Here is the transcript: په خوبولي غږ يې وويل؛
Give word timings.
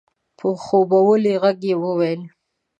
په 0.37 0.47
خوبولي 0.63 1.33
غږ 1.43 1.59
يې 1.69 1.75
وويل؛ 1.83 2.21